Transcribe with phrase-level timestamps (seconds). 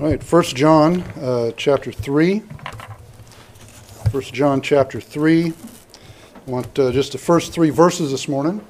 [0.00, 2.38] All right, 1 John uh, chapter 3.
[2.38, 5.48] 1 John chapter 3.
[5.48, 8.64] I want uh, just the first three verses this morning.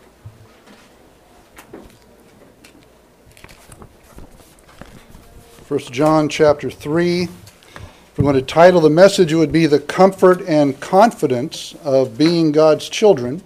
[5.67, 7.23] First John chapter 3.
[7.23, 12.19] If we want to title the message, it would be The Comfort and Confidence of
[12.19, 13.41] Being God's Children.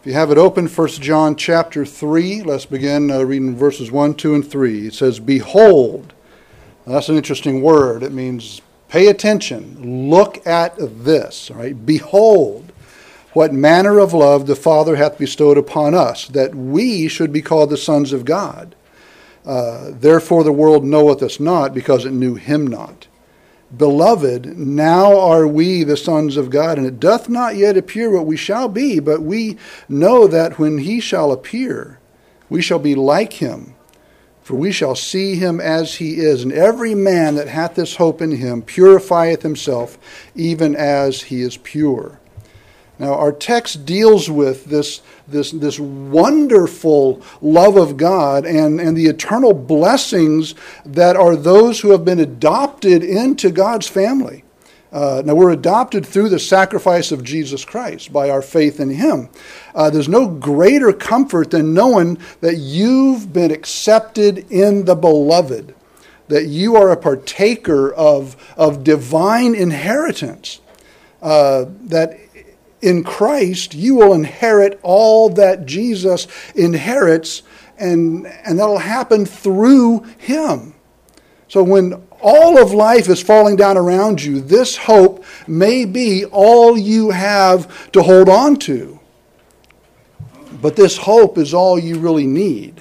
[0.00, 4.14] If you have it open, 1 John chapter 3, let's begin uh, reading verses 1,
[4.14, 4.86] 2, and 3.
[4.86, 6.14] It says, Behold,
[6.86, 8.02] that's an interesting word.
[8.02, 11.84] It means pay attention, look at this, right?
[11.84, 12.72] Behold,
[13.32, 17.70] what manner of love the Father hath bestowed upon us, that we should be called
[17.70, 18.74] the sons of God.
[19.44, 23.08] Uh, therefore the world knoweth us not, because it knew him not.
[23.76, 28.26] Beloved, now are we the sons of God, and it doth not yet appear what
[28.26, 29.58] we shall be, but we
[29.88, 31.98] know that when he shall appear,
[32.48, 33.75] we shall be like him
[34.46, 36.44] for we shall see him as he is.
[36.44, 39.98] And every man that hath this hope in him purifieth himself,
[40.36, 42.20] even as he is pure.
[43.00, 49.06] Now, our text deals with this, this, this wonderful love of God and, and the
[49.06, 54.44] eternal blessings that are those who have been adopted into God's family.
[54.92, 59.28] Uh, now, we're adopted through the sacrifice of Jesus Christ by our faith in Him.
[59.74, 65.74] Uh, there's no greater comfort than knowing that you've been accepted in the beloved,
[66.28, 70.60] that you are a partaker of, of divine inheritance,
[71.20, 72.18] uh, that
[72.80, 77.42] in Christ you will inherit all that Jesus inherits,
[77.76, 80.74] and, and that'll happen through Him.
[81.48, 86.76] So when all of life is falling down around you, this hope may be all
[86.76, 88.98] you have to hold on to.
[90.60, 92.80] But this hope is all you really need.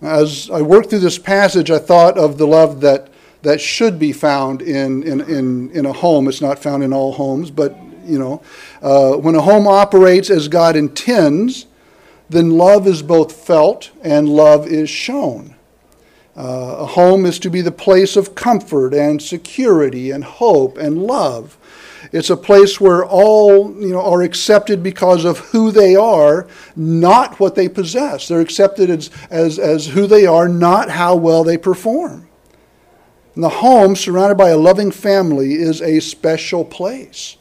[0.00, 3.08] As I worked through this passage, I thought of the love that,
[3.42, 6.28] that should be found in, in, in, in a home.
[6.28, 8.42] It's not found in all homes, but, you know,
[8.82, 11.66] uh, when a home operates as God intends,
[12.28, 15.53] then love is both felt and love is shown.
[16.36, 21.02] Uh, a home is to be the place of comfort and security and hope and
[21.02, 21.56] love.
[22.12, 26.46] It's a place where all you know, are accepted because of who they are,
[26.76, 28.28] not what they possess.
[28.28, 32.28] They're accepted as, as, as who they are, not how well they perform.
[33.34, 37.36] And the home, surrounded by a loving family, is a special place.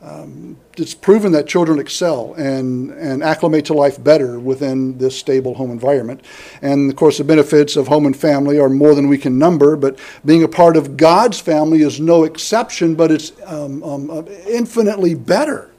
[0.00, 5.54] Um, it's proven that children excel and, and acclimate to life better within this stable
[5.54, 6.24] home environment.
[6.62, 9.74] And of course, the benefits of home and family are more than we can number,
[9.74, 14.22] but being a part of God's family is no exception, but it's um, um, uh,
[14.46, 15.72] infinitely better.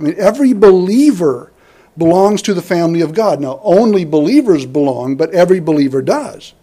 [0.00, 1.52] I mean, every believer
[1.96, 3.40] belongs to the family of God.
[3.40, 6.54] Now, only believers belong, but every believer does.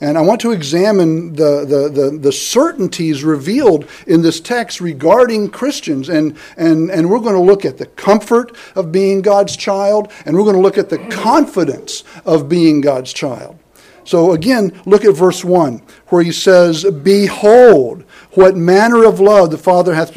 [0.00, 5.50] And I want to examine the, the, the, the, certainties revealed in this text regarding
[5.50, 6.08] Christians.
[6.08, 10.36] And, and, and we're going to look at the comfort of being God's child, and
[10.36, 13.58] we're going to look at the confidence of being God's child.
[14.04, 19.58] So again, look at verse 1, where he says, Behold, what manner of love the
[19.58, 20.14] Father hath,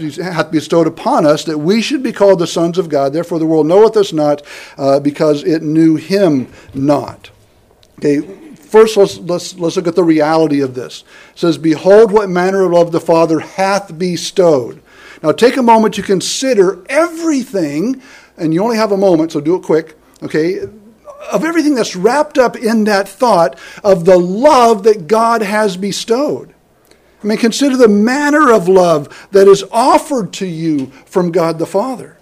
[0.49, 3.11] bestowed upon us, that we should be called the sons of God.
[3.11, 4.43] Therefore the world knoweth us not,
[4.77, 7.31] uh, because it knew him not.
[7.99, 8.21] Okay,
[8.71, 11.03] First, let's, let's, let's look at the reality of this.
[11.33, 14.81] It says, Behold, what manner of love the Father hath bestowed.
[15.21, 18.01] Now, take a moment to consider everything,
[18.37, 20.59] and you only have a moment, so do it quick, okay?
[20.59, 26.53] Of everything that's wrapped up in that thought of the love that God has bestowed.
[27.21, 31.65] I mean, consider the manner of love that is offered to you from God the
[31.65, 32.17] Father.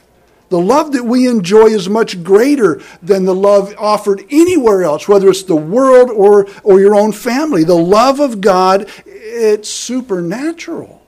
[0.49, 5.29] The love that we enjoy is much greater than the love offered anywhere else, whether
[5.29, 7.63] it's the world or, or your own family.
[7.63, 10.99] The love of God, it's supernatural.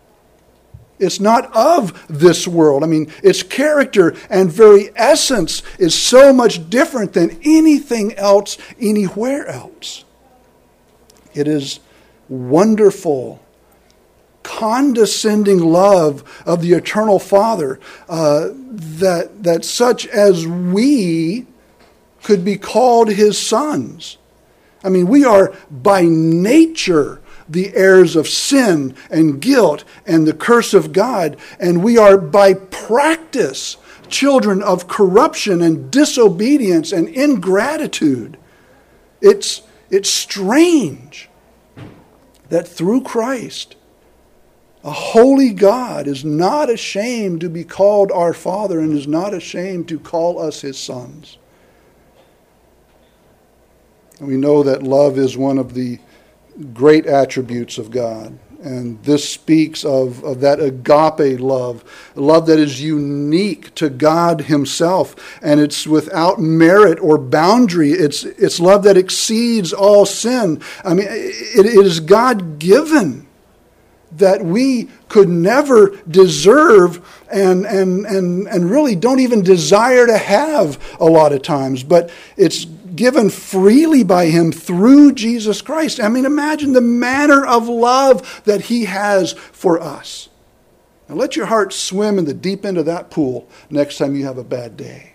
[0.99, 2.83] It's not of this world.
[2.83, 9.47] I mean, its character and very essence is so much different than anything else anywhere
[9.47, 10.05] else.
[11.33, 11.79] It is
[12.29, 13.41] wonderful
[14.43, 17.79] condescending love of the eternal Father,
[18.09, 21.45] uh, that, that such as we
[22.23, 24.17] could be called his sons.
[24.83, 30.73] I mean, we are by nature the heirs of sin and guilt and the curse
[30.73, 33.77] of God, and we are by practice
[34.07, 38.37] children of corruption and disobedience and ingratitude.
[39.21, 41.29] It's, it's strange
[42.49, 43.75] that through Christ,
[44.83, 49.87] a holy God is not ashamed to be called our Father and is not ashamed
[49.89, 51.37] to call us his sons.
[54.19, 55.99] And we know that love is one of the
[56.73, 58.37] great attributes of God.
[58.63, 61.83] And this speaks of, of that agape love,
[62.13, 65.39] love that is unique to God Himself.
[65.41, 67.93] And it's without merit or boundary.
[67.93, 70.61] It's, it's love that exceeds all sin.
[70.85, 73.25] I mean, it, it is God given
[74.17, 80.77] that we could never deserve and, and, and, and really don't even desire to have
[80.99, 81.83] a lot of times.
[81.83, 85.99] But it's given freely by Him through Jesus Christ.
[85.99, 90.29] I mean, imagine the manner of love that He has for us.
[91.07, 94.25] Now, let your heart swim in the deep end of that pool next time you
[94.25, 95.13] have a bad day.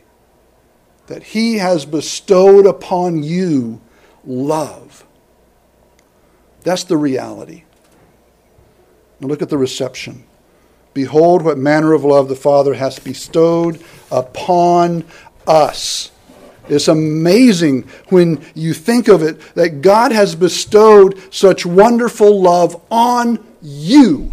[1.07, 3.81] That He has bestowed upon you
[4.25, 5.05] love.
[6.63, 7.63] That's the reality.
[9.21, 10.25] Now, look at the reception.
[10.95, 15.05] Behold, what manner of love the Father has bestowed upon
[15.47, 16.11] us
[16.69, 23.45] it's amazing when you think of it that God has bestowed such wonderful love on
[23.63, 24.33] you.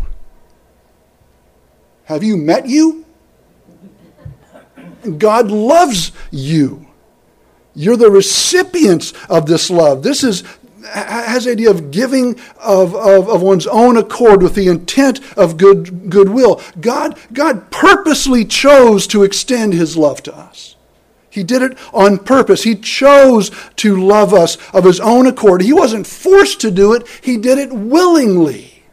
[2.06, 3.06] Have you met you?
[5.18, 6.88] God loves you.
[7.76, 10.04] You're the recipients of this love.
[10.04, 10.44] This is
[10.86, 15.58] has the idea of giving of, of, of, one's own accord with the intent of
[15.58, 16.62] good goodwill.
[16.80, 20.76] God, God purposely chose to extend his love to us.
[21.30, 22.64] He did it on purpose.
[22.64, 25.62] He chose to love us of his own accord.
[25.62, 28.84] He wasn't forced to do it, he did it willingly.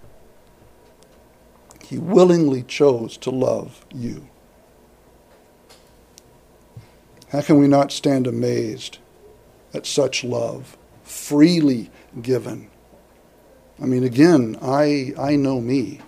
[1.85, 4.29] He willingly chose to love you.
[7.31, 8.99] How can we not stand amazed
[9.75, 10.77] at such love,
[11.11, 11.91] freely
[12.23, 12.71] given?
[13.81, 16.01] I mean, again, I, I know me.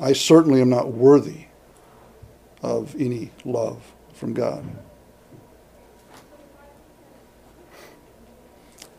[0.00, 1.46] I certainly am not worthy
[2.62, 4.64] of any love from God.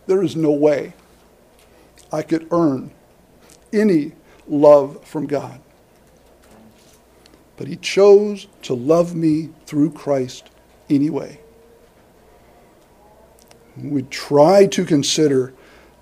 [0.06, 0.94] There is no way
[2.12, 2.92] I could earn
[3.72, 4.12] any
[4.48, 5.62] love from God.
[7.56, 10.50] But He chose to love me through Christ
[10.90, 11.40] anyway.
[13.78, 15.54] We try to consider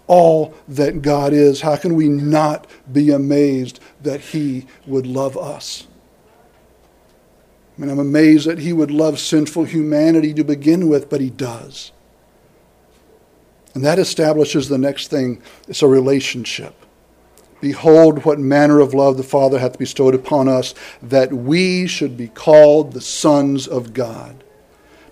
[0.08, 1.62] all that God is.
[1.62, 5.88] How can we not be amazed that He would love us?
[7.82, 11.30] I mean, I'm amazed that he would love sinful humanity to begin with, but he
[11.30, 11.92] does.
[13.74, 16.76] And that establishes the next thing it's a relationship.
[17.62, 22.28] Behold, what manner of love the Father hath bestowed upon us, that we should be
[22.28, 24.44] called the sons of God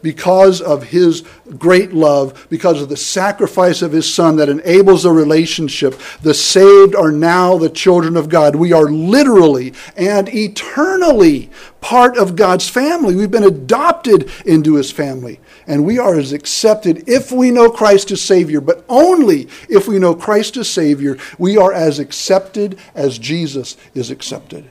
[0.02, 1.24] because of his
[1.58, 6.96] great love, because of the sacrifice of his son that enables a relationship, the saved
[6.96, 8.56] are now the children of God.
[8.56, 11.50] We are literally and eternally
[11.82, 13.16] part of God's family.
[13.16, 15.40] We've been adopted into his family.
[15.68, 20.00] And we are as accepted if we know Christ as Savior, but only if we
[20.00, 24.70] know Christ as Savior, we are as accepted as Jesus is accepted.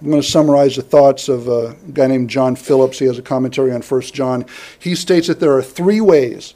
[0.00, 2.98] I'm going to summarize the thoughts of a guy named John Phillips.
[2.98, 4.46] He has a commentary on 1 John.
[4.78, 6.54] He states that there are three ways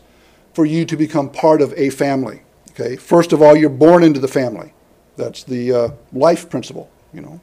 [0.55, 2.41] for you to become part of a family.
[2.71, 4.73] Okay, first of all, you're born into the family.
[5.17, 6.91] That's the uh, life principle.
[7.13, 7.41] You know,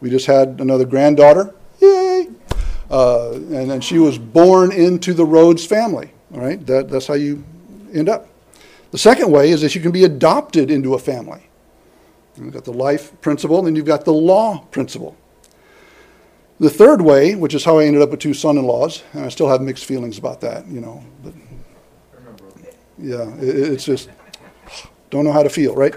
[0.00, 1.54] we just had another granddaughter.
[1.80, 2.28] Yay!
[2.90, 6.12] Uh, and then she was born into the Rhodes family.
[6.34, 7.44] All right, that, that's how you
[7.94, 8.28] end up.
[8.90, 11.47] The second way is that you can be adopted into a family.
[12.38, 15.16] You've got the life principle, and then you've got the law principle.
[16.60, 19.48] The third way, which is how I ended up with two son-in-laws, and I still
[19.48, 21.04] have mixed feelings about that, you know.
[21.22, 21.34] But,
[22.98, 24.10] yeah, it, it's just
[25.10, 25.94] don't know how to feel, right?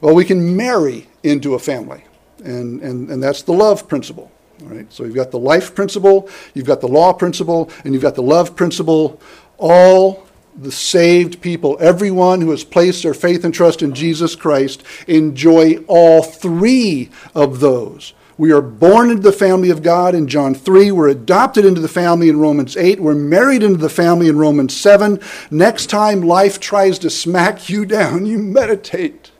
[0.00, 2.04] Well, we can marry into a family,
[2.44, 4.30] and, and, and that's the love principle.
[4.62, 8.02] All right, so you've got the life principle, you've got the law principle, and you've
[8.02, 9.20] got the love principle,
[9.58, 10.25] all
[10.56, 15.76] the saved people, everyone who has placed their faith and trust in Jesus Christ, enjoy
[15.86, 18.14] all three of those.
[18.38, 20.90] We are born into the family of God in John 3.
[20.92, 23.00] We're adopted into the family in Romans 8.
[23.00, 25.20] We're married into the family in Romans 7.
[25.50, 29.30] Next time life tries to smack you down, you meditate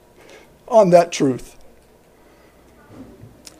[0.67, 1.57] on that truth.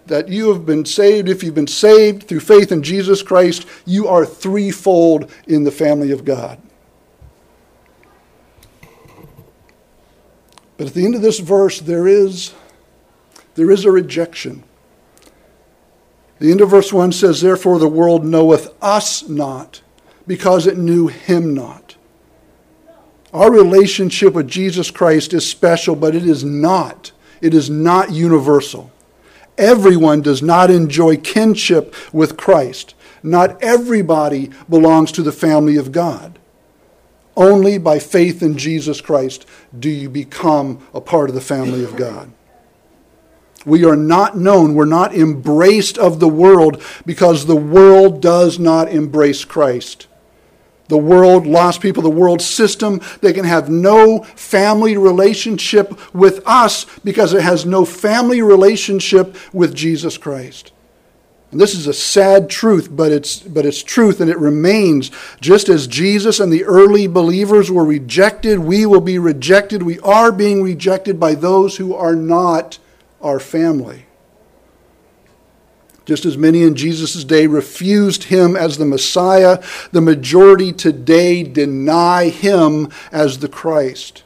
[0.07, 1.29] That you have been saved.
[1.29, 6.13] If you've been saved through faith in Jesus Christ, you are threefold in the family
[6.13, 6.61] of God.
[10.77, 12.55] But at the end of this verse, there is,
[13.55, 14.63] there is a rejection.
[16.39, 19.81] The end of verse 1 says, Therefore the world knoweth us not,
[20.27, 21.97] because it knew him not.
[23.33, 27.13] Our relationship with Jesus Christ is special, but it is not.
[27.41, 28.91] It is not universal.
[29.59, 32.95] Everyone does not enjoy kinship with Christ.
[33.23, 36.39] Not everybody belongs to the family of God.
[37.37, 39.47] Only by faith in Jesus Christ
[39.79, 42.33] do you become a part of the family of God.
[43.67, 48.89] We are not known, we're not embraced of the world because the world does not
[48.89, 50.07] embrace Christ.
[50.89, 56.87] The world, lost people, the world system, they can have no family relationship with us
[57.03, 60.71] because it has no family relationship with Jesus Christ.
[61.53, 65.11] And this is a sad truth, but it's, but it's truth and it remains.
[65.41, 69.83] Just as Jesus and the early believers were rejected, we will be rejected.
[69.83, 72.79] We are being rejected by those who are not
[73.23, 74.07] our family.
[76.05, 82.29] Just as many in Jesus' day refused him as the Messiah, the majority today deny
[82.29, 84.23] him as the Christ.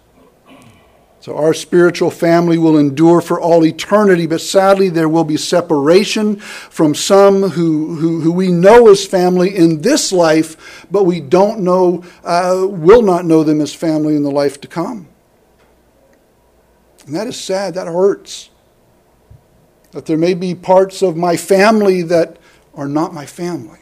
[1.21, 6.37] So our spiritual family will endure for all eternity, but sadly there will be separation
[6.37, 11.61] from some who, who, who we know as family in this life, but we don't
[11.61, 15.09] know, uh, will not know them as family in the life to come.
[17.07, 18.49] And that is sad, that hurts
[19.93, 22.39] that there may be parts of my family that
[22.75, 23.80] are not my family.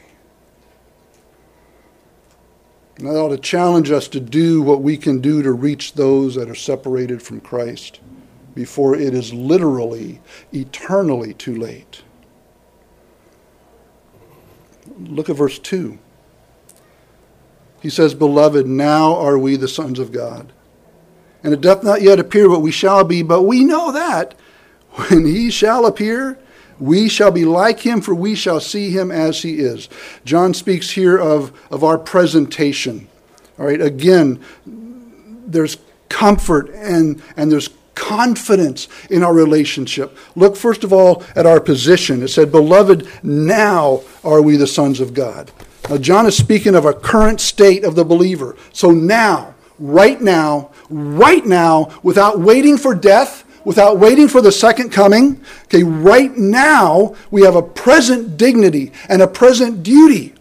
[2.99, 6.35] And that ought to challenge us to do what we can do to reach those
[6.35, 8.01] that are separated from Christ
[8.55, 10.21] before it is literally,
[10.53, 12.03] eternally too late.
[14.99, 15.97] Look at verse 2.
[17.81, 20.53] He says, Beloved, now are we the sons of God.
[21.45, 24.35] And it doth not yet appear what we shall be, but we know that
[24.91, 26.37] when he shall appear,
[26.81, 29.89] we shall be like him, for we shall see him as he is.
[30.25, 33.09] John speaks here of, of our presentation.
[33.59, 34.43] All right, again,
[35.47, 40.17] there's comfort and, and there's confidence in our relationship.
[40.37, 42.23] Look first of all at our position.
[42.23, 45.51] It said, Beloved, now are we the sons of God.
[45.91, 48.57] Now, John is speaking of a current state of the believer.
[48.73, 54.91] So now, right now, right now, without waiting for death, without waiting for the second
[54.91, 55.41] coming.
[55.65, 60.35] Okay, right now we have a present dignity and a present duty.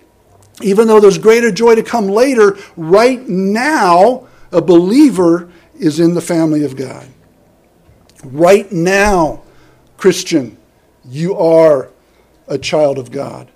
[0.62, 6.22] Even though there's greater joy to come later, right now a believer is in the
[6.22, 7.08] family of God.
[8.24, 9.44] Right now,
[9.98, 10.58] Christian,
[11.06, 11.90] you are
[12.48, 13.50] a child of God.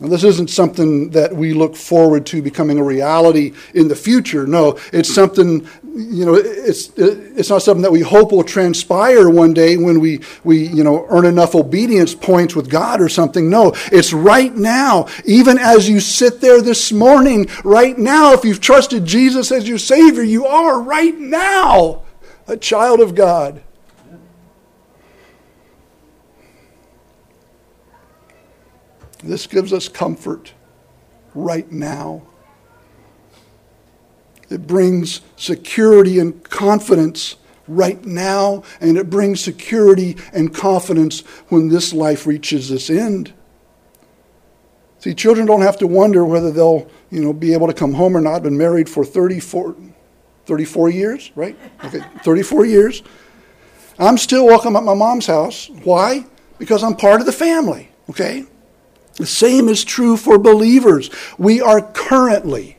[0.00, 4.46] Now, this isn't something that we look forward to becoming a reality in the future.
[4.46, 5.68] No, it's something,
[5.98, 10.20] you know, it's, it's not something that we hope will transpire one day when we,
[10.44, 13.50] we, you know, earn enough obedience points with God or something.
[13.50, 15.08] No, it's right now.
[15.24, 19.78] Even as you sit there this morning, right now, if you've trusted Jesus as your
[19.78, 22.04] Savior, you are right now
[22.46, 23.60] a child of God.
[29.24, 30.52] This gives us comfort
[31.34, 32.22] right now.
[34.50, 37.36] It brings security and confidence
[37.66, 43.32] right now, and it brings security and confidence when this life reaches its end.
[45.00, 48.16] See, children don't have to wonder whether they'll, you know, be able to come home
[48.16, 48.42] or not.
[48.42, 49.76] Been married for 34,
[50.46, 51.56] 34 years, right?
[51.84, 53.02] Okay, 34 years.
[53.98, 55.68] I'm still welcome at my mom's house.
[55.84, 56.24] Why?
[56.58, 58.44] Because I'm part of the family, okay?
[59.14, 61.10] The same is true for believers.
[61.36, 62.77] We are currently,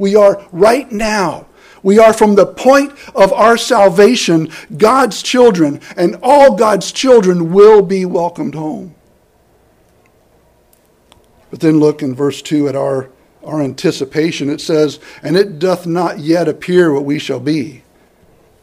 [0.00, 1.46] we are right now,
[1.82, 7.82] we are from the point of our salvation God's children, and all God's children will
[7.82, 8.94] be welcomed home.
[11.50, 13.10] But then look in verse 2 at our,
[13.44, 14.48] our anticipation.
[14.48, 17.82] It says, And it doth not yet appear what we shall be.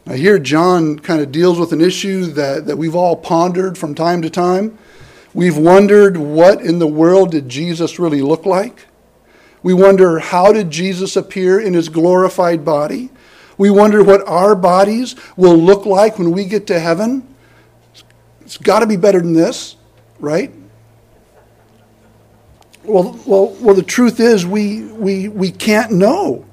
[0.06, 3.94] Now, here John kind of deals with an issue that, that we've all pondered from
[3.94, 4.76] time to time.
[5.34, 8.87] We've wondered what in the world did Jesus really look like?
[9.62, 13.10] We wonder how did Jesus appear in his glorified body?
[13.56, 17.26] We wonder what our bodies will look like when we get to heaven.
[18.42, 19.76] It's got to be better than this,
[20.20, 20.52] right?
[22.84, 26.46] Well, well, well the truth is we, we, we can't know.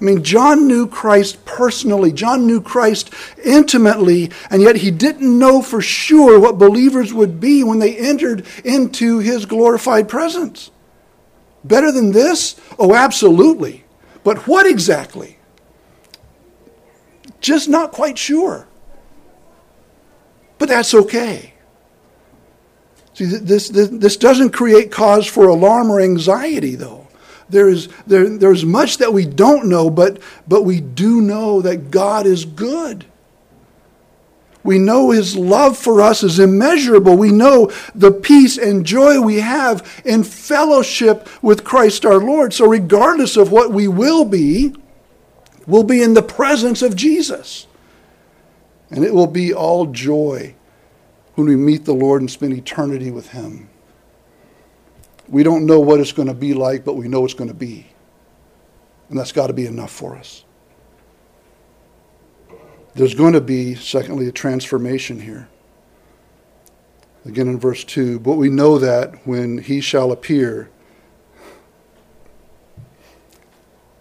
[0.00, 2.12] I mean, John knew Christ personally.
[2.12, 3.12] John knew Christ
[3.44, 8.46] intimately, and yet he didn't know for sure what believers would be when they entered
[8.64, 10.70] into his glorified presence.
[11.64, 12.58] Better than this?
[12.78, 13.84] Oh, absolutely.
[14.24, 15.38] But what exactly?
[17.40, 18.66] Just not quite sure.
[20.58, 21.54] But that's okay.
[23.14, 27.08] See, this, this, this doesn't create cause for alarm or anxiety, though.
[27.48, 31.90] There is, there, there's much that we don't know, but, but we do know that
[31.90, 33.04] God is good.
[34.62, 37.16] We know his love for us is immeasurable.
[37.16, 42.52] We know the peace and joy we have in fellowship with Christ our Lord.
[42.52, 44.74] So, regardless of what we will be,
[45.66, 47.66] we'll be in the presence of Jesus.
[48.90, 50.54] And it will be all joy
[51.36, 53.70] when we meet the Lord and spend eternity with him.
[55.28, 57.54] We don't know what it's going to be like, but we know it's going to
[57.54, 57.86] be.
[59.08, 60.44] And that's got to be enough for us.
[62.94, 65.48] There's going to be, secondly, a transformation here.
[67.24, 70.70] Again in verse 2 But we know that when he shall appear,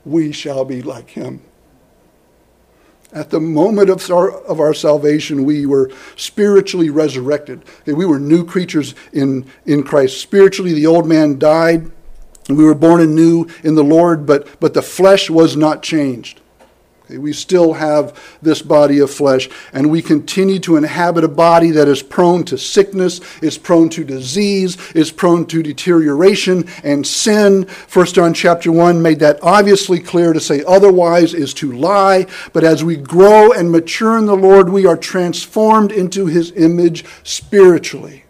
[0.06, 1.42] we shall be like him.
[3.12, 7.64] At the moment of our, of our salvation, we were spiritually resurrected.
[7.86, 10.22] We were new creatures in, in Christ.
[10.22, 11.92] Spiritually, the old man died.
[12.48, 16.40] We were born anew in the Lord, but, but the flesh was not changed.
[17.10, 21.88] We still have this body of flesh, and we continue to inhabit a body that
[21.88, 27.66] is prone to sickness, is prone to disease, is prone to deterioration and sin.
[27.66, 32.28] First John chapter 1 made that obviously clear to say otherwise is to lie.
[32.54, 37.06] But as we grow and mature in the Lord, we are transformed into his image
[37.24, 38.26] spiritually.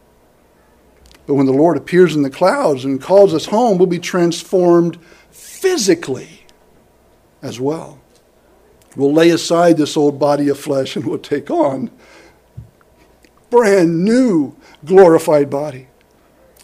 [1.28, 4.98] But when the Lord appears in the clouds and calls us home, we'll be transformed
[5.30, 6.46] physically
[7.42, 7.99] as well.
[8.96, 11.92] We'll lay aside this old body of flesh and we'll take on
[13.50, 14.56] brand new
[14.86, 15.89] glorified body.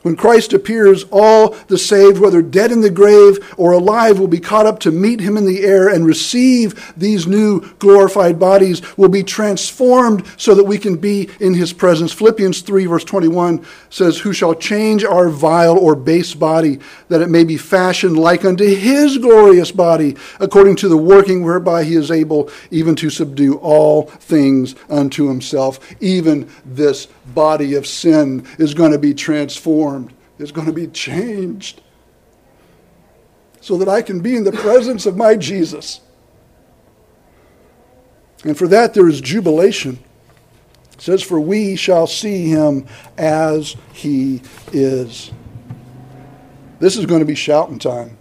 [0.06, 4.40] When Christ appears, all the saved, whether dead in the grave or alive, will be
[4.40, 9.10] caught up to meet him in the air and receive these new glorified bodies, will
[9.10, 12.14] be transformed so that we can be in his presence.
[12.14, 17.30] Philippians 3, verse 21 says, Who shall change our vile or base body, that it
[17.32, 22.12] may be fashioned like unto his glorious body, according to the working whereby he is
[22.12, 25.80] able even to subdue all things unto himself.
[26.00, 31.82] Even this body of sin is going to be transformed is going to be changed
[33.62, 36.02] so that I can be in the presence of my Jesus.
[38.44, 40.00] And for that there is jubilation.
[40.94, 42.86] It says, For we shall see him
[43.18, 45.32] as he is.
[46.80, 48.18] This is going to be shouting time.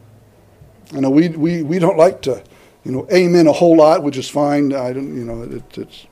[0.94, 2.42] I know we, we, we don't like to,
[2.84, 4.72] you know, amen a whole lot, which is fine.
[4.72, 6.06] I don't, you know, it, it's.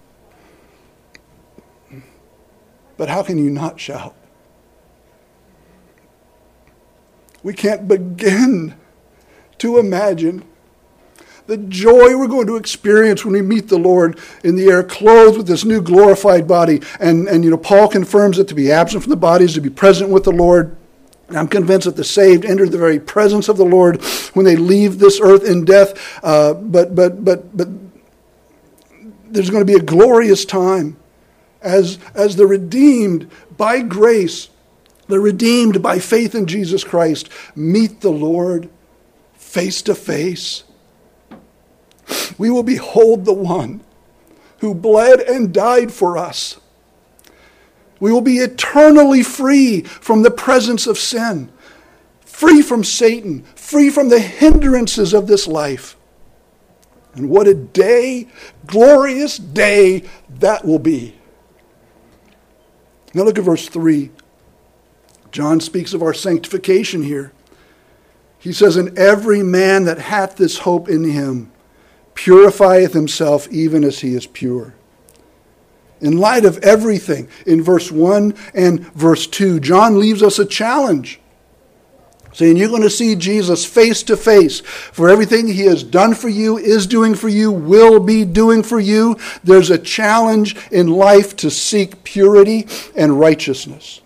[3.03, 4.15] But how can you not shout?
[7.43, 8.77] We can't begin
[9.59, 10.45] to imagine
[11.49, 15.37] the joy we're going to experience when we meet the Lord in the air, clothed
[15.37, 16.81] with this new glorified body.
[17.01, 19.61] And, and you know, Paul confirms that to be absent from the body is to
[19.61, 20.77] be present with the Lord.
[21.27, 24.01] And I'm convinced that the saved enter the very presence of the Lord
[24.35, 26.21] when they leave this earth in death.
[26.23, 27.67] Uh, but, but, but, but
[29.25, 30.99] there's going to be a glorious time
[31.63, 34.49] as, as the redeemed by grace
[35.13, 38.71] the redeemed by faith in Jesus Christ, meet the Lord
[39.35, 40.65] face to face.
[42.39, 43.83] We will behold the one
[44.61, 46.59] who bled and died for us.
[48.01, 51.53] We will be eternally free from the presence of sin,
[52.23, 55.97] free from Satan, free from the hindrances of this life.
[57.15, 58.29] And what a day,
[58.67, 60.05] glorious day
[60.39, 61.17] that will be.
[63.15, 64.11] Now look at verse 3.
[65.31, 67.33] John speaks of our sanctification here.
[68.39, 71.51] He says, And every man that hath this hope in him
[72.15, 74.75] purifieth himself even as he is pure.
[76.01, 81.21] In light of everything, in verse 1 and verse 2, John leaves us a challenge.
[82.33, 86.29] Saying you're going to see Jesus face to face for everything he has done for
[86.29, 89.17] you, is doing for you, will be doing for you.
[89.45, 92.67] There's a challenge in life to seek purity
[92.97, 94.01] and righteousness.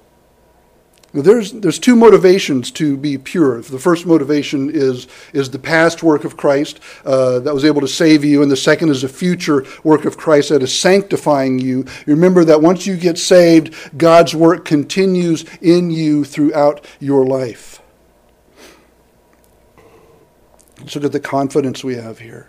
[1.23, 3.62] There's, there's two motivations to be pure.
[3.62, 7.89] The first motivation is, is the past work of Christ uh, that was able to
[7.89, 11.87] save you, and the second is the future work of Christ that is sanctifying you.
[12.07, 17.81] Remember that once you get saved, God's work continues in you throughout your life.
[20.87, 22.49] Let's look at the confidence we have here.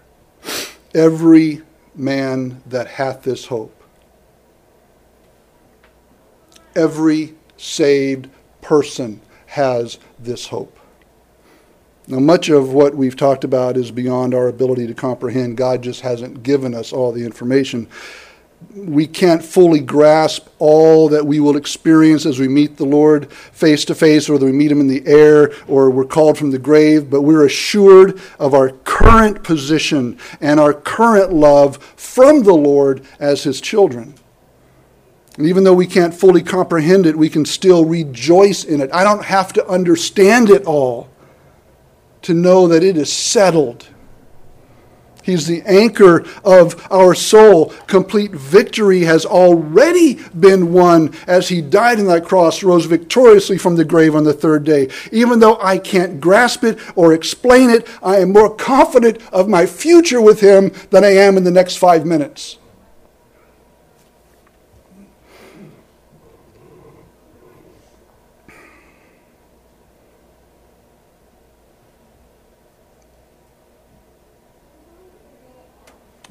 [0.94, 1.64] Every
[1.96, 3.74] man that hath this hope,
[6.76, 8.30] every saved
[8.62, 10.78] person has this hope.
[12.06, 15.58] Now, much of what we've talked about is beyond our ability to comprehend.
[15.58, 17.88] God just hasn't given us all the information.
[18.74, 23.86] We can't fully grasp all that we will experience as we meet the Lord face
[23.86, 26.60] to face, or whether we meet Him in the air or we're called from the
[26.60, 33.06] grave, but we're assured of our current position and our current love from the Lord
[33.20, 34.16] as His children.
[35.38, 38.90] And even though we can't fully comprehend it, we can still rejoice in it.
[38.92, 41.10] I don't have to understand it all
[42.24, 43.88] to know that it is settled.
[45.28, 47.74] He's the anchor of our soul.
[47.86, 53.76] Complete victory has already been won as he died on that cross, rose victoriously from
[53.76, 54.88] the grave on the third day.
[55.12, 59.66] Even though I can't grasp it or explain it, I am more confident of my
[59.66, 62.58] future with him than I am in the next five minutes.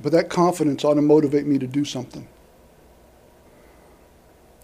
[0.07, 2.29] But that confidence ought to motivate me to do something.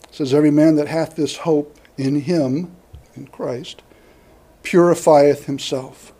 [0.04, 2.76] It says, Every man that hath this hope in him,
[3.16, 3.82] in Christ,
[4.62, 6.12] purifieth himself.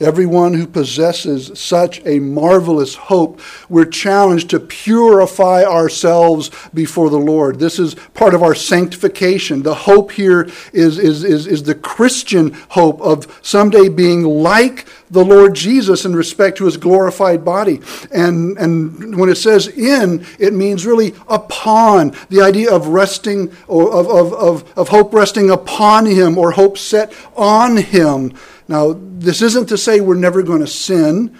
[0.00, 7.58] Everyone who possesses such a marvelous hope, we're challenged to purify ourselves before the Lord.
[7.58, 9.64] This is part of our sanctification.
[9.64, 15.24] The hope here is, is, is, is the Christian hope of someday being like the
[15.24, 17.80] Lord Jesus in respect to his glorified body.
[18.12, 22.14] And, and when it says in, it means really upon.
[22.28, 26.78] The idea of resting, or of, of, of, of hope resting upon him, or hope
[26.78, 28.34] set on him.
[28.68, 31.36] Now, this isn't to say we're never going to sin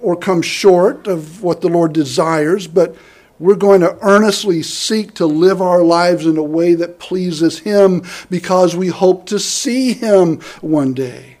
[0.00, 2.94] or come short of what the Lord desires, but
[3.38, 8.02] we're going to earnestly seek to live our lives in a way that pleases Him
[8.30, 11.35] because we hope to see Him one day.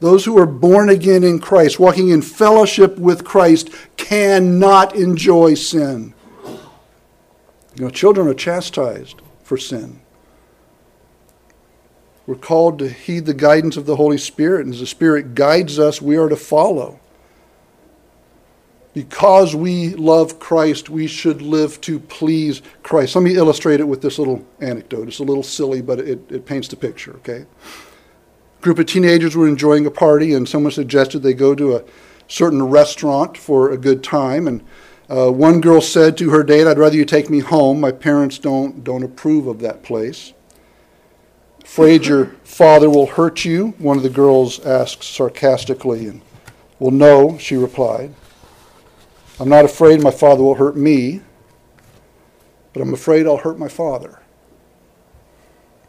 [0.00, 6.12] Those who are born again in Christ, walking in fellowship with Christ, cannot enjoy sin.
[7.76, 10.00] You know, children are chastised for sin.
[12.26, 15.78] We're called to heed the guidance of the Holy Spirit, and as the Spirit guides
[15.78, 16.98] us, we are to follow.
[18.92, 23.14] Because we love Christ, we should live to please Christ.
[23.14, 25.06] Let me illustrate it with this little anecdote.
[25.06, 27.46] It's a little silly, but it, it paints the picture, okay?
[28.60, 31.84] Group of teenagers were enjoying a party, and someone suggested they go to a
[32.28, 34.48] certain restaurant for a good time.
[34.48, 34.64] And
[35.08, 37.80] uh, one girl said to her date, I'd rather you take me home.
[37.80, 40.32] My parents don't, don't approve of that place.
[41.62, 43.74] Afraid your father will hurt you?
[43.78, 46.06] One of the girls asked sarcastically.
[46.06, 46.22] And,
[46.78, 48.14] well, no, she replied.
[49.38, 51.20] I'm not afraid my father will hurt me,
[52.72, 54.20] but I'm afraid I'll hurt my father.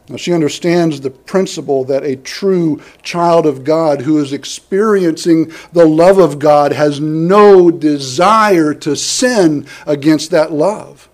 [0.08, 5.86] Now, she understands the principle that a true child of God who is experiencing the
[5.86, 11.07] love of God has no desire to sin against that love.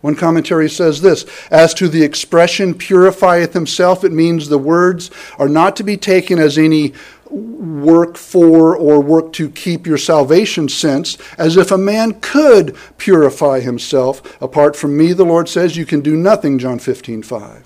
[0.00, 5.48] One commentary says this As to the expression purifieth himself, it means the words are
[5.48, 6.92] not to be taken as any
[7.30, 13.60] work for or work to keep your salvation sense, as if a man could purify
[13.60, 14.40] himself.
[14.40, 17.65] Apart from me, the Lord says, you can do nothing, John 15, 5.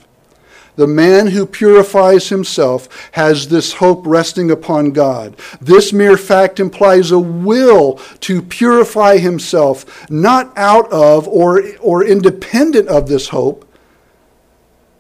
[0.81, 5.37] The man who purifies himself has this hope resting upon God.
[5.61, 12.89] This mere fact implies a will to purify himself, not out of or, or independent
[12.89, 13.71] of this hope,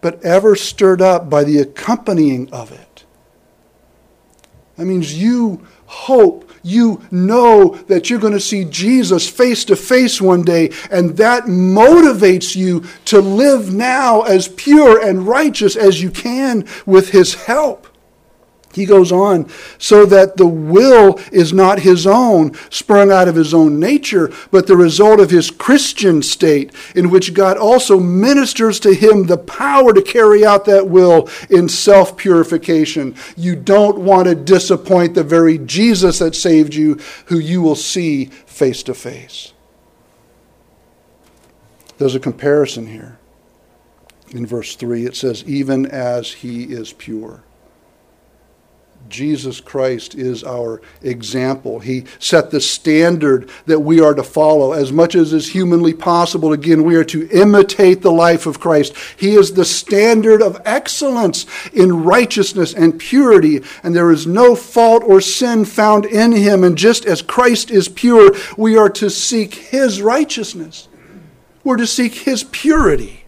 [0.02, 3.06] but ever stirred up by the accompanying of it.
[4.76, 10.20] That means you hope you know that you're going to see Jesus face to face
[10.20, 16.10] one day, and that motivates you to live now as pure and righteous as you
[16.10, 17.86] can with His help.
[18.72, 23.52] He goes on, so that the will is not his own, sprung out of his
[23.52, 28.94] own nature, but the result of his Christian state, in which God also ministers to
[28.94, 33.16] him the power to carry out that will in self purification.
[33.36, 38.26] You don't want to disappoint the very Jesus that saved you, who you will see
[38.46, 39.52] face to face.
[41.98, 43.18] There's a comparison here.
[44.30, 47.42] In verse 3, it says, Even as he is pure.
[49.10, 51.80] Jesus Christ is our example.
[51.80, 56.52] He set the standard that we are to follow as much as is humanly possible.
[56.52, 58.94] Again, we are to imitate the life of Christ.
[59.16, 65.02] He is the standard of excellence in righteousness and purity, and there is no fault
[65.04, 66.64] or sin found in him.
[66.64, 70.88] And just as Christ is pure, we are to seek his righteousness.
[71.64, 73.24] We're to seek his purity.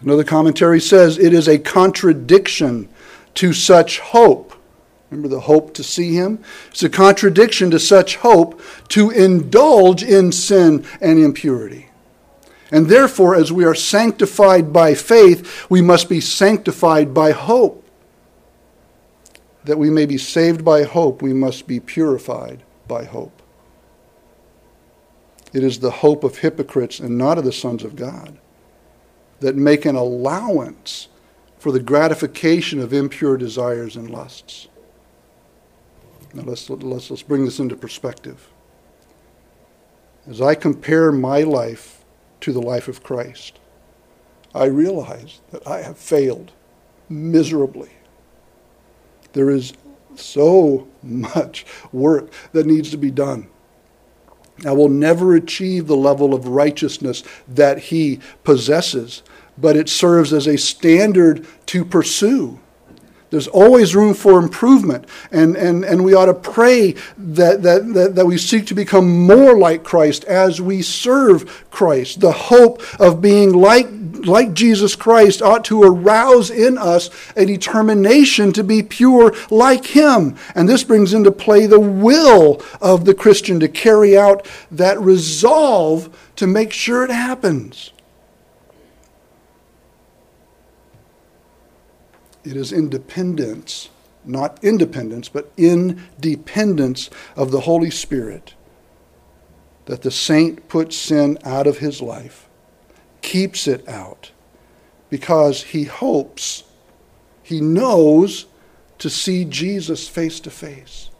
[0.00, 2.88] Another commentary says it is a contradiction
[3.36, 4.54] to such hope.
[5.10, 6.42] Remember the hope to see him?
[6.70, 11.88] It's a contradiction to such hope to indulge in sin and impurity.
[12.72, 17.84] And therefore, as we are sanctified by faith, we must be sanctified by hope.
[19.64, 23.42] That we may be saved by hope, we must be purified by hope.
[25.52, 28.38] It is the hope of hypocrites and not of the sons of God
[29.40, 31.08] that make an allowance
[31.66, 34.68] for the gratification of impure desires and lusts.
[36.32, 38.50] Now let's, let's, let's bring this into perspective.
[40.28, 42.04] As I compare my life
[42.42, 43.58] to the life of Christ,
[44.54, 46.52] I realize that I have failed
[47.08, 47.90] miserably.
[49.32, 49.72] There is
[50.14, 53.48] so much work that needs to be done.
[54.64, 59.24] I will never achieve the level of righteousness that he possesses,
[59.58, 62.60] but it serves as a standard to pursue.
[63.30, 68.14] There's always room for improvement, and, and, and we ought to pray that, that, that,
[68.14, 72.20] that we seek to become more like Christ as we serve Christ.
[72.20, 73.88] The hope of being like,
[74.24, 80.36] like Jesus Christ ought to arouse in us a determination to be pure like Him.
[80.54, 86.16] And this brings into play the will of the Christian to carry out that resolve
[86.36, 87.90] to make sure it happens.
[92.46, 93.88] It is independence,
[94.24, 98.54] not independence, but independence of the Holy Spirit
[99.86, 102.48] that the saint puts sin out of his life,
[103.20, 104.30] keeps it out,
[105.10, 106.62] because he hopes,
[107.42, 108.46] he knows
[108.98, 111.10] to see Jesus face to face.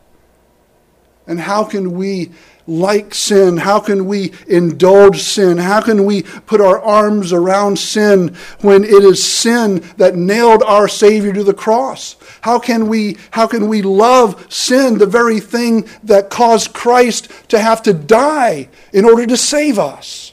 [1.26, 2.30] And how can we
[2.66, 3.56] like sin?
[3.58, 5.58] How can we indulge sin?
[5.58, 10.88] How can we put our arms around sin when it is sin that nailed our
[10.88, 12.16] Savior to the cross?
[12.42, 17.58] How can we, how can we love sin, the very thing that caused Christ to
[17.58, 20.32] have to die in order to save us?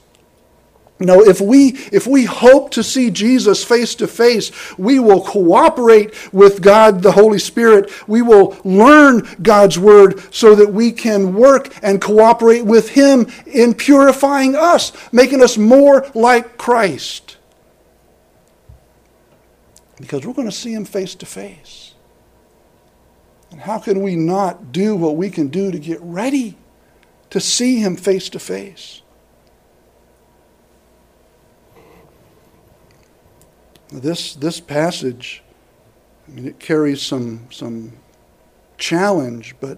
[1.03, 6.33] Know, if we, if we hope to see Jesus face to face, we will cooperate
[6.33, 7.91] with God, the Holy Spirit.
[8.07, 13.73] We will learn God's Word so that we can work and cooperate with Him in
[13.73, 17.35] purifying us, making us more like Christ.
[19.97, 21.95] Because we're going to see Him face to face.
[23.51, 26.57] And how can we not do what we can do to get ready
[27.29, 29.02] to see Him face to face?
[33.93, 35.43] This, this passage,
[36.27, 37.93] I mean, it carries some, some
[38.77, 39.77] challenge, but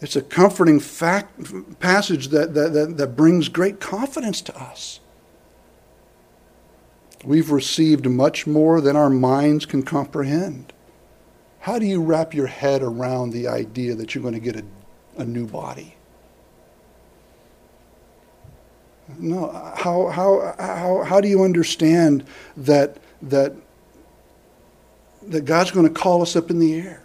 [0.00, 5.00] it's a comforting fact, passage that, that, that, that brings great confidence to us.
[7.24, 10.72] We've received much more than our minds can comprehend.
[11.60, 14.64] How do you wrap your head around the idea that you're going to get a,
[15.16, 15.96] a new body?
[19.18, 22.24] No, how, how, how, how do you understand
[22.56, 23.52] that, that,
[25.22, 27.02] that God's going to call us up in the air?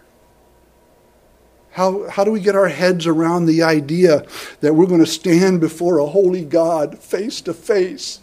[1.72, 4.24] How, how do we get our heads around the idea
[4.60, 8.20] that we're going to stand before a holy God face to face?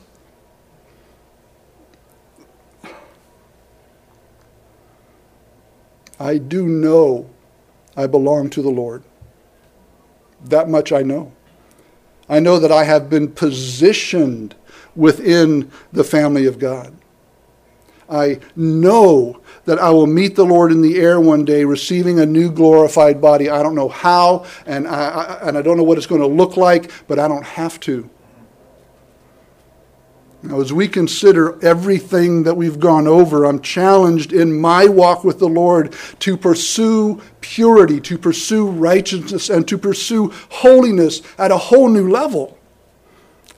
[6.19, 7.29] I do know
[7.95, 9.03] I belong to the Lord.
[10.43, 11.31] That much I know.
[12.27, 14.55] I know that I have been positioned
[14.95, 16.95] within the family of God.
[18.09, 22.25] I know that I will meet the Lord in the air one day, receiving a
[22.25, 23.49] new glorified body.
[23.49, 26.27] I don't know how, and I, I and I don't know what it's going to
[26.27, 28.09] look like, but I don't have to.
[30.45, 35.39] Now, as we consider everything that we've gone over, I'm challenged in my walk with
[35.39, 41.89] the Lord to pursue purity, to pursue righteousness, and to pursue holiness at a whole
[41.89, 42.59] new level.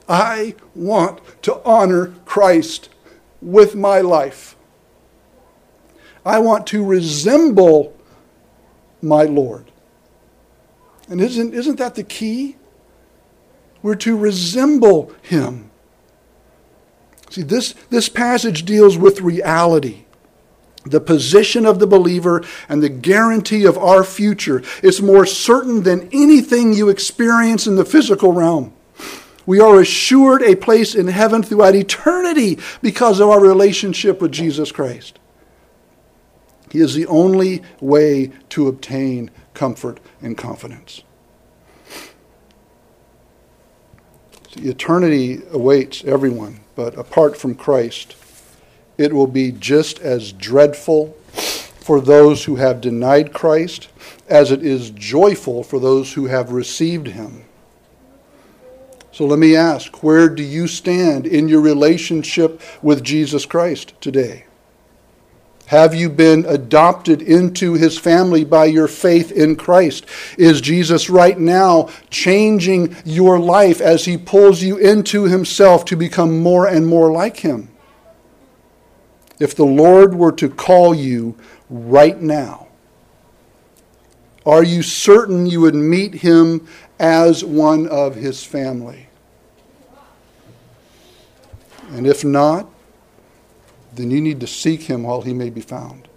[0.08, 2.88] I want to honor Christ
[3.42, 4.56] with my life.
[6.24, 7.94] I want to resemble
[9.02, 9.70] my Lord.
[11.10, 12.56] And isn't, isn't that the key?
[13.82, 15.67] We're to resemble him.
[17.30, 20.04] See, this, this passage deals with reality,
[20.84, 24.62] the position of the believer, and the guarantee of our future.
[24.82, 28.72] It's more certain than anything you experience in the physical realm.
[29.44, 34.72] We are assured a place in heaven throughout eternity because of our relationship with Jesus
[34.72, 35.18] Christ.
[36.70, 41.02] He is the only way to obtain comfort and confidence.
[44.58, 48.14] Eternity awaits everyone but apart from Christ,
[48.98, 53.88] it will be just as dreadful for those who have denied Christ
[54.28, 57.44] as it is joyful for those who have received him.
[59.10, 64.44] So let me ask where do you stand in your relationship with Jesus Christ today?
[65.68, 70.06] Have you been adopted into his family by your faith in Christ?
[70.38, 76.42] Is Jesus right now changing your life as he pulls you into himself to become
[76.42, 77.68] more and more like him?
[79.38, 81.36] If the Lord were to call you
[81.68, 82.68] right now,
[84.46, 86.66] are you certain you would meet him
[86.98, 89.10] as one of his family?
[91.90, 92.70] And if not,
[93.98, 96.08] then you need to seek him while he may be found.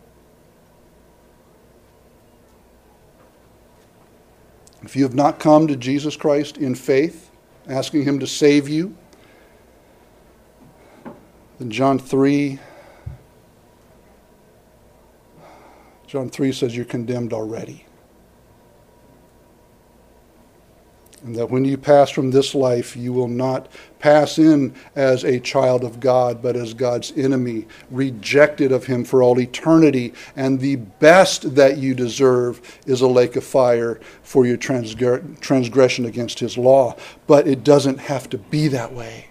[4.84, 7.32] If you have not come to Jesus Christ in faith,
[7.68, 8.96] asking him to save you,
[11.60, 12.60] then John 3
[16.08, 17.86] John 3 says you're condemned already.
[21.24, 25.40] And that when you pass from this life, you will not pass in as a
[25.40, 30.14] child of God, but as God's enemy, rejected of Him for all eternity.
[30.36, 36.40] And the best that you deserve is a lake of fire for your transgression against
[36.40, 36.96] His law.
[37.28, 39.28] But it doesn't have to be that way.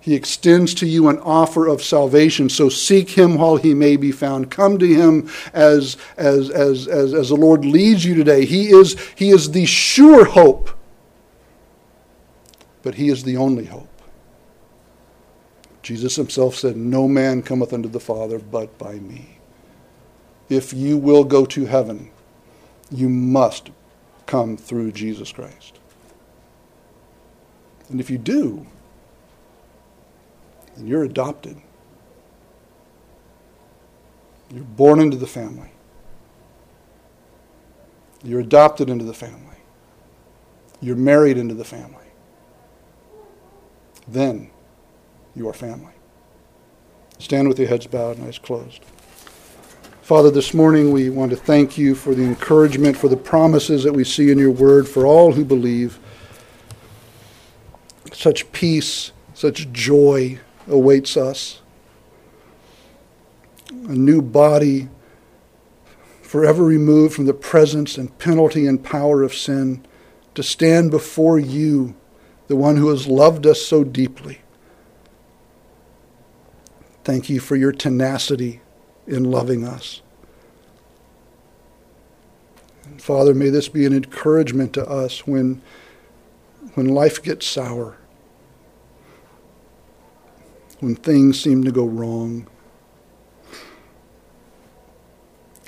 [0.00, 2.48] He extends to you an offer of salvation.
[2.48, 4.50] So seek him while he may be found.
[4.50, 8.44] Come to him as, as, as, as, as the Lord leads you today.
[8.44, 10.70] He is, he is the sure hope,
[12.82, 13.88] but he is the only hope.
[15.82, 19.38] Jesus himself said, No man cometh unto the Father but by me.
[20.48, 22.10] If you will go to heaven,
[22.90, 23.70] you must
[24.26, 25.78] come through Jesus Christ.
[27.88, 28.66] And if you do,
[30.78, 31.56] and you're adopted.
[34.50, 35.70] You're born into the family.
[38.22, 39.56] You're adopted into the family.
[40.80, 41.94] You're married into the family.
[44.06, 44.50] Then
[45.34, 45.92] you are family.
[47.18, 48.82] Stand with your heads bowed and eyes closed.
[50.02, 53.92] Father, this morning we want to thank you for the encouragement, for the promises that
[53.92, 55.98] we see in your word for all who believe.
[58.14, 60.38] Such peace, such joy,
[60.68, 61.60] awaits us.
[63.70, 64.88] A new body,
[66.22, 69.84] forever removed from the presence and penalty and power of sin,
[70.34, 71.94] to stand before you,
[72.46, 74.40] the one who has loved us so deeply.
[77.04, 78.60] Thank you for your tenacity
[79.06, 80.02] in loving us.
[82.84, 85.60] And Father, may this be an encouragement to us when,
[86.74, 87.97] when life gets sour
[90.80, 92.46] when things seem to go wrong,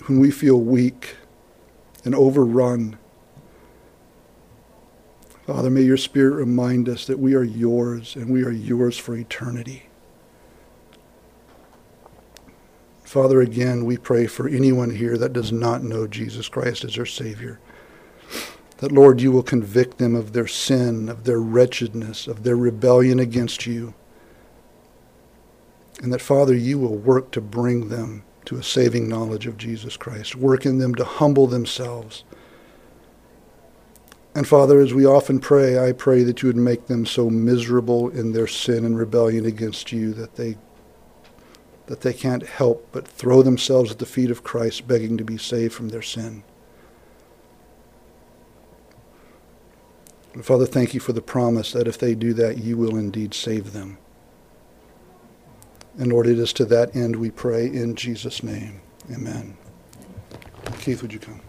[0.06, 1.16] when we feel weak
[2.04, 2.96] and overrun.
[5.46, 9.16] Father, may your Spirit remind us that we are yours and we are yours for
[9.16, 9.84] eternity.
[13.02, 17.06] Father, again, we pray for anyone here that does not know Jesus Christ as their
[17.06, 17.58] Savior.
[18.76, 23.18] That, Lord, you will convict them of their sin, of their wretchedness, of their rebellion
[23.18, 23.94] against you.
[26.02, 29.96] And that, Father, you will work to bring them to a saving knowledge of Jesus
[29.96, 32.24] Christ, work in them to humble themselves.
[34.34, 38.08] And Father, as we often pray, I pray that you would make them so miserable
[38.08, 40.56] in their sin and rebellion against you that they
[41.86, 45.36] that they can't help but throw themselves at the feet of Christ begging to be
[45.36, 46.44] saved from their sin.
[50.32, 53.34] And Father, thank you for the promise that if they do that, you will indeed
[53.34, 53.98] save them.
[56.00, 58.80] And Lord, it is to that end we pray in Jesus' name.
[59.12, 59.54] Amen.
[60.78, 61.42] Keith, would you come?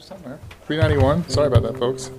[0.00, 0.38] somewhere.
[0.66, 1.28] 391.
[1.28, 2.10] Sorry about that, folks.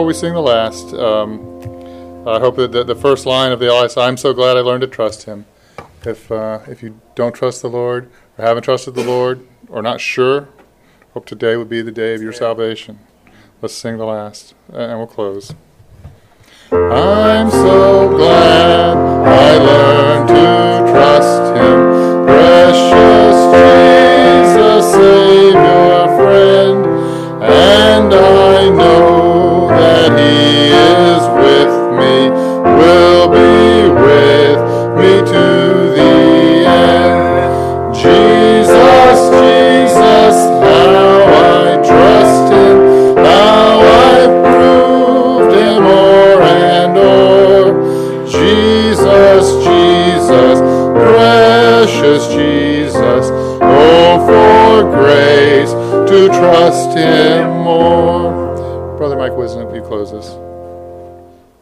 [0.00, 1.42] Before we sing the last, um,
[2.26, 4.80] I hope that the, the, first line of the LS, I'm so glad I learned
[4.80, 5.44] to trust Him.
[6.06, 10.00] If, uh, if you don't trust the Lord, or haven't trusted the Lord, or not
[10.00, 10.48] sure,
[11.12, 13.00] hope today would be the day of your salvation.
[13.60, 15.52] Let's sing the last, and we'll close.
[16.72, 20.79] I'm so glad I learned to
[59.80, 60.36] Mike Wisdom, if you close us.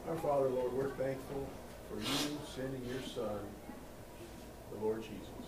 [0.08, 1.46] Our Father, Lord, we're thankful
[1.88, 3.38] for you sending your Son,
[4.72, 5.46] the Lord Jesus.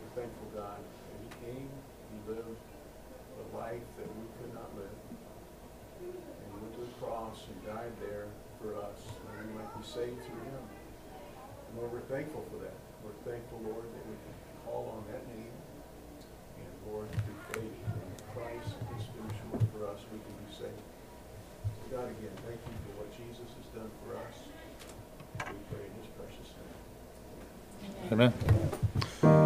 [0.00, 2.56] We're thankful, God, that he came, he lived
[3.36, 5.00] the life that we could not live.
[6.00, 8.28] And he went to the cross and died there
[8.60, 10.64] for us, and we might be saved through him.
[10.64, 12.76] And Lord, we're thankful for that.
[13.04, 14.34] We're thankful, Lord, that we can
[14.64, 15.54] call on that name.
[16.56, 20.52] And Lord, through faith in Christ and his finished work for us, we can be
[20.52, 20.84] saved.
[22.00, 24.36] God, again, thank you for what Jesus has done for us.
[25.52, 26.48] We pray in his precious
[28.08, 28.32] name.
[29.22, 29.39] Amen.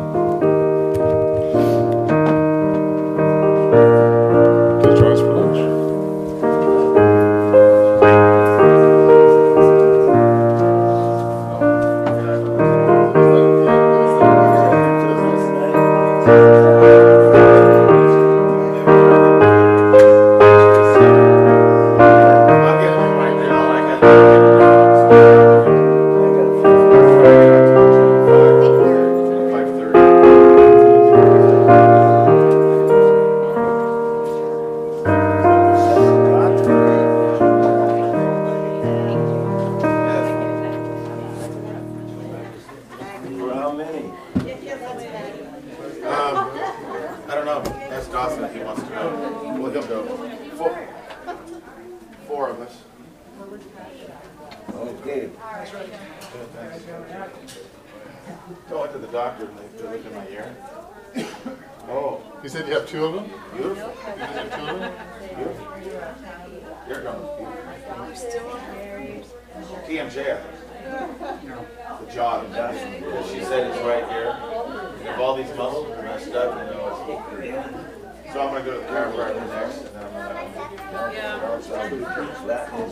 [82.75, 82.91] What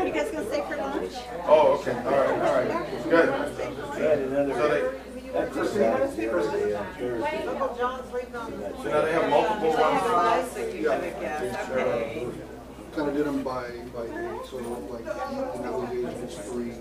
[0.00, 1.12] are you guys gonna stay for lunch?
[1.46, 2.70] Oh, okay, all right, all right.
[3.10, 3.28] Good.
[3.28, 4.82] I had another So they,
[5.38, 7.46] exercise the other day on Thursday.
[7.46, 8.56] Uncle John's leaving on the.
[8.82, 10.50] so now they have multiple ones.
[10.52, 12.32] So you have a guess, okay.
[12.94, 14.56] Kind of did them by, by age, so
[14.90, 16.72] like, in our age it's three.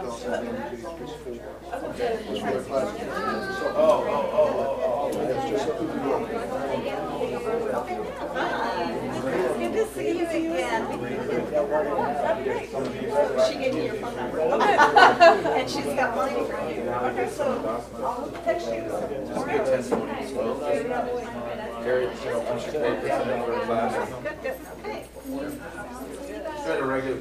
[0.00, 1.42] Dawson Dennis age is four.
[1.96, 3.08] Just for their classes.
[3.66, 5.26] Oh, oh, oh, oh, oh.
[5.26, 6.20] That's just who we are.
[9.58, 10.82] Good to see you again.
[13.48, 14.40] She gave me your phone number.
[15.56, 16.80] And she's got mine from you.
[16.82, 17.44] Okay, so
[17.98, 18.82] I'll text you.
[19.34, 23.92] Carry, you know, punch your papers in there for a class.
[24.22, 25.00] Good, good, okay.
[26.64, 27.20] Try to regular.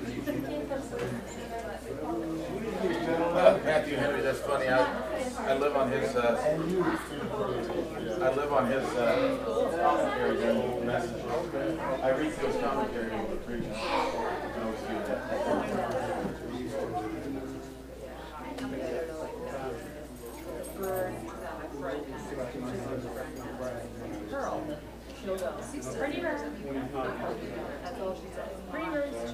[3.36, 4.80] Uh, Matthew Henry, that's funny, I,
[5.48, 6.58] I live on his, uh,
[8.22, 9.38] I live on his, uh,
[9.82, 10.38] commentary.
[12.02, 13.66] I read through his commentary when we preach.
[13.72, 13.76] I
[14.64, 15.20] always do that.
[25.98, 26.42] Pretty rose.
[27.84, 28.52] That's all she says.
[28.72, 29.34] Pretty rose.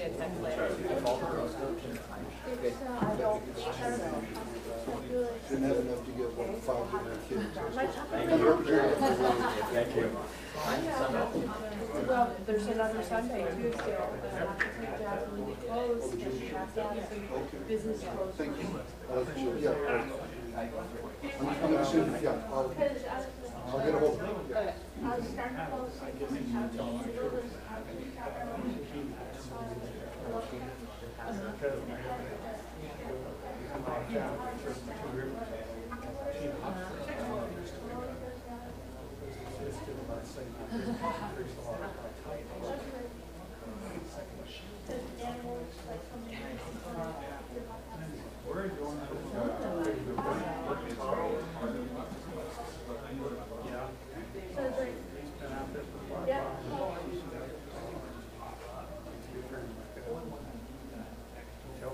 [0.00, 0.68] it text later.
[5.48, 6.10] Didn't have enough to
[6.92, 7.44] different kids.
[9.72, 10.16] Thank you.
[12.08, 13.98] Well, there's another Sunday too, have
[17.68, 18.36] business closed.
[18.36, 18.66] Thank you.
[19.60, 19.74] Yeah.
[22.22, 22.74] Yeah, I'll,
[23.68, 24.54] I'll get a hold of you.
[34.10, 34.57] Yeah.